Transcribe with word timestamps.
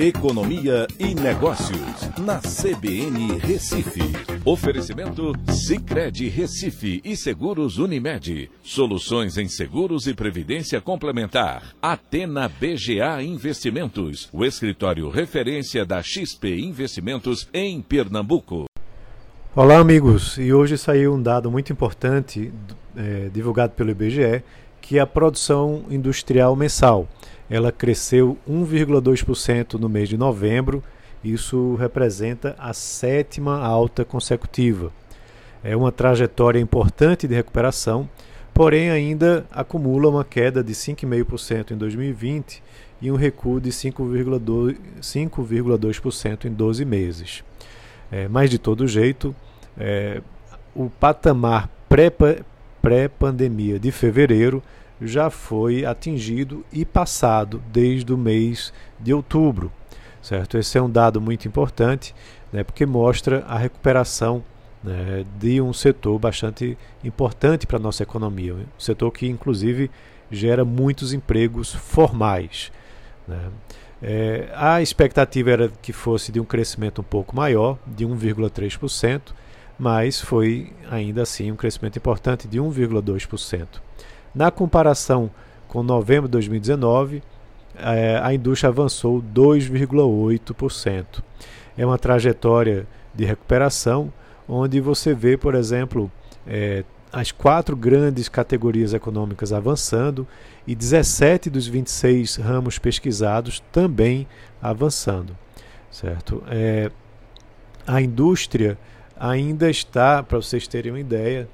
Economia 0.00 0.86
e 0.96 1.12
Negócios, 1.12 2.08
na 2.18 2.38
CBN 2.38 3.36
Recife. 3.38 4.00
Oferecimento 4.44 5.32
Cicred 5.50 6.28
Recife 6.28 7.00
e 7.04 7.16
Seguros 7.16 7.78
Unimed. 7.78 8.48
Soluções 8.62 9.36
em 9.36 9.48
seguros 9.48 10.06
e 10.06 10.14
previdência 10.14 10.80
complementar. 10.80 11.74
Atena 11.82 12.48
BGA 12.48 13.20
Investimentos, 13.24 14.28
o 14.32 14.44
escritório 14.44 15.10
referência 15.10 15.84
da 15.84 16.00
XP 16.00 16.60
Investimentos 16.60 17.48
em 17.52 17.82
Pernambuco. 17.82 18.66
Olá, 19.56 19.78
amigos. 19.78 20.38
E 20.38 20.52
hoje 20.52 20.78
saiu 20.78 21.12
um 21.12 21.20
dado 21.20 21.50
muito 21.50 21.72
importante 21.72 22.52
é, 22.96 23.28
divulgado 23.34 23.72
pelo 23.72 23.90
IBGE, 23.90 24.44
que 24.88 24.98
a 24.98 25.06
produção 25.06 25.84
industrial 25.90 26.56
mensal 26.56 27.06
ela 27.50 27.70
cresceu 27.70 28.38
1,2% 28.48 29.74
no 29.74 29.86
mês 29.86 30.08
de 30.08 30.16
novembro. 30.16 30.82
Isso 31.22 31.74
representa 31.74 32.56
a 32.58 32.72
sétima 32.72 33.58
alta 33.58 34.02
consecutiva. 34.02 34.90
É 35.62 35.76
uma 35.76 35.92
trajetória 35.92 36.58
importante 36.58 37.28
de 37.28 37.34
recuperação, 37.34 38.08
porém 38.54 38.88
ainda 38.88 39.44
acumula 39.50 40.08
uma 40.08 40.24
queda 40.24 40.64
de 40.64 40.72
5,5% 40.72 41.72
em 41.72 41.76
2020 41.76 42.62
e 43.02 43.12
um 43.12 43.16
recuo 43.16 43.60
de 43.60 43.68
5,2% 43.68 46.46
em 46.46 46.50
12 46.50 46.84
meses. 46.86 47.44
É, 48.10 48.26
mas 48.26 48.48
de 48.48 48.58
todo 48.58 48.88
jeito, 48.88 49.36
é, 49.76 50.22
o 50.74 50.88
patamar 50.88 51.68
pré-pandemia 52.80 53.78
de 53.78 53.90
fevereiro 53.90 54.62
já 55.00 55.30
foi 55.30 55.84
atingido 55.84 56.64
e 56.72 56.84
passado 56.84 57.62
desde 57.72 58.12
o 58.12 58.18
mês 58.18 58.72
de 58.98 59.12
outubro. 59.12 59.70
Certo? 60.20 60.58
Esse 60.58 60.76
é 60.76 60.82
um 60.82 60.90
dado 60.90 61.20
muito 61.20 61.46
importante, 61.46 62.14
né, 62.52 62.64
porque 62.64 62.84
mostra 62.84 63.44
a 63.46 63.56
recuperação 63.56 64.42
né, 64.82 65.24
de 65.38 65.60
um 65.60 65.72
setor 65.72 66.18
bastante 66.18 66.76
importante 67.04 67.66
para 67.66 67.76
a 67.76 67.80
nossa 67.80 68.02
economia, 68.02 68.54
um 68.54 68.64
setor 68.78 69.10
que 69.12 69.28
inclusive 69.28 69.90
gera 70.30 70.64
muitos 70.64 71.12
empregos 71.12 71.72
formais. 71.72 72.72
Né. 73.26 73.48
É, 74.00 74.48
a 74.54 74.80
expectativa 74.80 75.50
era 75.50 75.68
que 75.82 75.92
fosse 75.92 76.30
de 76.30 76.38
um 76.38 76.44
crescimento 76.44 77.00
um 77.00 77.04
pouco 77.04 77.34
maior, 77.34 77.78
de 77.86 78.06
1,3%, 78.06 79.20
mas 79.78 80.20
foi 80.20 80.72
ainda 80.90 81.22
assim 81.22 81.52
um 81.52 81.56
crescimento 81.56 81.96
importante 81.96 82.48
de 82.48 82.58
1,2%. 82.58 83.66
Na 84.34 84.50
comparação 84.50 85.30
com 85.68 85.82
novembro 85.82 86.28
de 86.28 86.32
2019, 86.32 87.22
é, 87.76 88.20
a 88.22 88.34
indústria 88.34 88.68
avançou 88.68 89.22
2,8%. 89.22 91.22
É 91.76 91.86
uma 91.86 91.98
trajetória 91.98 92.86
de 93.14 93.24
recuperação 93.24 94.12
onde 94.48 94.80
você 94.80 95.14
vê, 95.14 95.36
por 95.36 95.54
exemplo, 95.54 96.10
é, 96.46 96.84
as 97.12 97.30
quatro 97.30 97.76
grandes 97.76 98.28
categorias 98.28 98.92
econômicas 98.92 99.52
avançando 99.52 100.26
e 100.66 100.74
17 100.74 101.50
dos 101.50 101.66
26 101.66 102.36
ramos 102.36 102.78
pesquisados 102.78 103.62
também 103.72 104.26
avançando. 104.60 105.36
Certo? 105.90 106.42
É, 106.48 106.90
a 107.86 108.00
indústria 108.00 108.78
ainda 109.18 109.70
está, 109.70 110.22
para 110.22 110.38
vocês 110.38 110.66
terem 110.66 110.92
uma 110.92 111.00
ideia, 111.00 111.48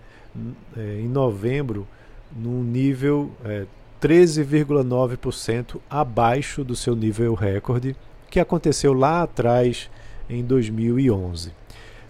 é, 0.77 1.01
em 1.01 1.09
novembro 1.09 1.87
num 2.34 2.62
nível 2.62 3.31
é, 3.45 3.67
13,9% 4.03 5.81
abaixo 5.89 6.65
do 6.65 6.75
seu 6.75 6.95
nível 6.97 7.35
recorde, 7.35 7.97
que 8.29 8.41
aconteceu 8.41 8.92
lá 8.92 9.23
atrás, 9.23 9.89
em 10.29 10.42
2011. 10.42 11.53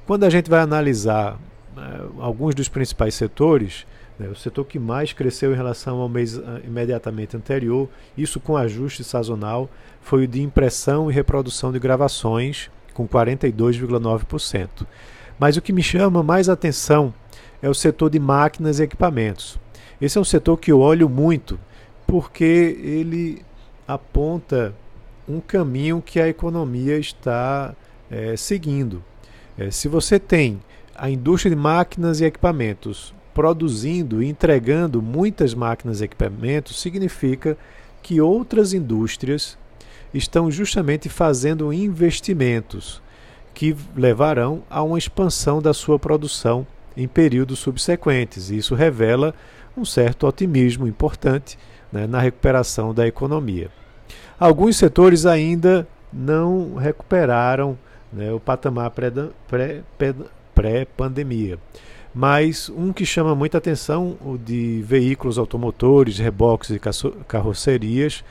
Quando 0.06 0.25
a 0.25 0.30
gente 0.30 0.48
vai 0.48 0.60
analisar 0.60 1.38
é, 1.77 2.00
alguns 2.19 2.55
dos 2.55 2.69
principais 2.69 3.15
setores, 3.15 3.86
né, 4.19 4.28
o 4.28 4.34
setor 4.34 4.65
que 4.65 4.78
mais 4.78 5.12
cresceu 5.12 5.53
em 5.53 5.56
relação 5.56 5.98
ao 5.98 6.09
mês 6.09 6.38
é, 6.38 6.42
imediatamente 6.65 7.36
anterior, 7.36 7.88
isso 8.16 8.41
com 8.41 8.56
ajuste 8.56 9.04
sazonal, 9.04 9.69
foi 10.00 10.25
o 10.25 10.28
de 10.28 10.42
impressão 10.42 11.10
e 11.10 11.15
reprodução 11.15 11.72
de 11.72 11.78
gravações, 11.78 12.71
com 12.92 13.06
42,9%. 13.09 14.86
Mas 15.39 15.56
o 15.56 15.62
que 15.62 15.72
me 15.72 15.83
chama 15.83 16.22
mais 16.22 16.49
atenção 16.49 17.12
é 17.62 17.69
o 17.69 17.75
setor 17.75 18.11
de 18.11 18.19
máquinas 18.19 18.78
e 18.78 18.83
equipamentos. 18.83 19.59
Esse 20.00 20.19
é 20.19 20.21
um 20.21 20.25
setor 20.25 20.59
que 20.59 20.71
eu 20.71 20.81
olho 20.81 21.09
muito, 21.09 21.59
porque 22.06 22.45
ele 22.45 23.43
aponta 23.87 24.75
um 25.28 25.41
caminho 25.41 26.03
que 26.05 26.21
a 26.21 26.28
economia 26.28 26.99
está 26.99 27.75
é, 28.11 28.37
seguindo. 28.37 29.03
É, 29.59 29.71
se 29.71 29.89
você 29.89 30.19
tem 30.19 30.61
a 30.95 31.09
indústria 31.11 31.55
de 31.55 31.61
máquinas 31.61 32.21
e 32.21 32.25
equipamentos 32.25 33.15
produzindo 33.33 34.22
e 34.22 34.28
entregando 34.28 35.03
muitas 35.03 35.55
máquinas 35.55 36.01
e 36.01 36.05
equipamentos, 36.05 36.81
significa 36.81 37.56
que 38.03 38.21
outras 38.21 38.72
indústrias 38.72 39.59
estão 40.12 40.51
justamente 40.51 41.09
fazendo 41.09 41.72
investimentos 41.72 43.03
que 43.54 43.76
levarão 43.97 44.62
a 44.69 44.82
uma 44.82 44.98
expansão 44.98 45.62
da 45.62 45.72
sua 45.72 45.98
produção 45.98 46.66
em 46.97 47.06
períodos 47.09 47.60
subsequentes. 47.60 48.50
Isso 48.50 48.75
revela 48.75 49.34
um 49.76 49.84
certo 49.84 50.26
otimismo 50.26 50.87
importante 50.87 51.59
né, 51.92 52.06
na 52.06 52.20
recuperação 52.20 52.92
da 52.92 53.06
economia. 53.06 53.70
Alguns 54.38 54.76
setores 54.76 55.25
ainda 55.26 55.87
não 56.12 56.75
recuperaram 56.75 57.78
né, 58.12 58.32
o 58.32 58.41
patamar 58.41 58.92
pré-pandemia. 60.54 61.59
Mas 62.15 62.69
um 62.69 62.92
que 62.92 63.04
chama 63.04 63.34
muita 63.34 63.59
atenção, 63.59 64.16
o 64.25 64.38
de 64.38 64.82
veículos 64.86 65.36
automotores, 65.36 66.19
reboques 66.19 66.71
e 66.71 66.81
carrocerias, 67.26 68.25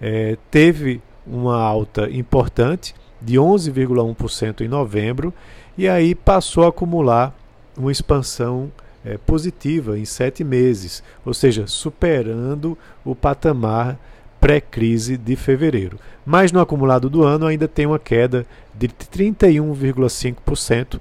é, 0.00 0.36
teve 0.50 1.02
uma 1.26 1.60
alta 1.60 2.08
importante 2.10 2.94
de 3.24 3.36
11,1% 3.36 4.60
em 4.60 4.68
novembro 4.68 5.32
e 5.76 5.88
aí 5.88 6.14
passou 6.14 6.64
a 6.64 6.68
acumular 6.68 7.34
uma 7.76 7.90
expansão 7.90 8.70
é, 9.04 9.18
positiva 9.18 9.98
em 9.98 10.04
sete 10.04 10.44
meses, 10.44 11.02
ou 11.24 11.34
seja, 11.34 11.66
superando 11.66 12.78
o 13.04 13.12
patamar 13.14 13.98
pré-crise 14.40 15.16
de 15.16 15.36
fevereiro. 15.36 15.98
Mas 16.24 16.52
no 16.52 16.60
acumulado 16.60 17.10
do 17.10 17.24
ano 17.24 17.46
ainda 17.46 17.66
tem 17.66 17.86
uma 17.86 17.98
queda 17.98 18.46
de 18.74 18.88
31,5%, 18.88 21.00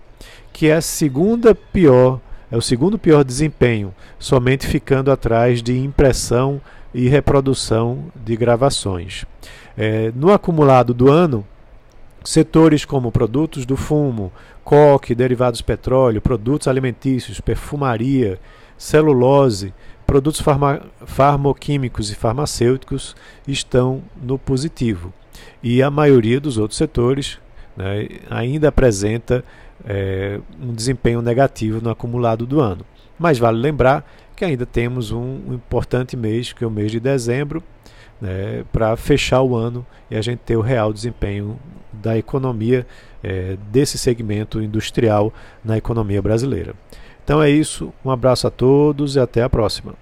que 0.51 0.67
é 0.67 0.75
a 0.75 0.81
segunda 0.81 1.53
pior, 1.53 2.19
é 2.51 2.57
o 2.57 2.61
segundo 2.61 2.97
pior 2.97 3.23
desempenho, 3.23 3.93
somente 4.17 4.65
ficando 4.67 5.11
atrás 5.11 5.61
de 5.61 5.77
impressão 5.77 6.59
e 6.93 7.07
reprodução 7.07 8.05
de 8.15 8.35
gravações. 8.35 9.25
É, 9.75 10.11
no 10.15 10.31
acumulado 10.31 10.93
do 10.93 11.09
ano, 11.09 11.43
Setores 12.23 12.85
como 12.85 13.11
produtos 13.11 13.65
do 13.65 13.75
fumo, 13.75 14.31
coque, 14.63 15.13
derivados 15.13 15.59
de 15.59 15.63
petróleo, 15.63 16.21
produtos 16.21 16.67
alimentícios, 16.67 17.41
perfumaria, 17.41 18.39
celulose, 18.77 19.73
produtos 20.05 20.39
farma 20.39 20.81
farmoquímicos 21.05 22.11
e 22.11 22.15
farmacêuticos 22.15 23.15
estão 23.47 24.01
no 24.21 24.39
positivo. 24.39 25.13
E 25.61 25.81
a 25.81 25.89
maioria 25.89 26.39
dos 26.39 26.57
outros 26.57 26.77
setores 26.77 27.39
né, 27.75 28.07
ainda 28.29 28.69
apresenta 28.69 29.43
é, 29.85 30.39
um 30.61 30.73
desempenho 30.73 31.21
negativo 31.21 31.81
no 31.81 31.89
acumulado 31.89 32.45
do 32.45 32.59
ano. 32.59 32.85
Mas 33.17 33.37
vale 33.37 33.57
lembrar 33.57 34.09
que 34.35 34.45
ainda 34.45 34.65
temos 34.65 35.11
um, 35.11 35.53
importante 35.53 36.17
mês, 36.17 36.53
que 36.53 36.63
é 36.63 36.67
o 36.67 36.71
mês 36.71 36.91
de 36.91 36.99
dezembro, 36.99 37.63
né, 38.23 38.63
para 38.71 38.95
fechar 38.95 39.41
o 39.41 39.53
ano 39.53 39.85
e 40.09 40.15
a 40.15 40.21
gente 40.21 40.39
ter 40.39 40.55
o 40.55 40.61
real 40.61 40.93
desempenho 40.93 41.59
da 41.91 42.17
economia 42.17 42.87
é, 43.21 43.57
desse 43.69 43.97
segmento 43.97 44.61
industrial 44.61 45.33
na 45.63 45.77
economia 45.77 46.21
brasileira. 46.21 46.73
Então 47.21 47.43
é 47.43 47.49
isso, 47.49 47.93
um 48.03 48.09
abraço 48.09 48.47
a 48.47 48.49
todos 48.49 49.17
e 49.17 49.19
até 49.19 49.43
a 49.43 49.49
próxima. 49.49 49.93